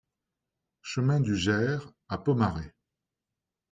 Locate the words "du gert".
1.19-1.91